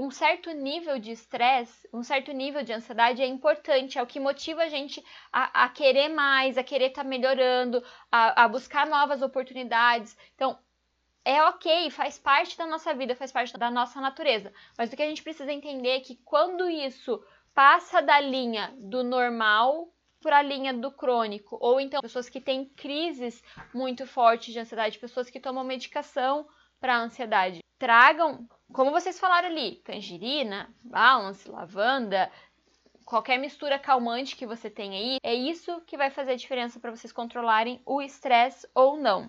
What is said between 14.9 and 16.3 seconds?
o que a gente precisa entender é que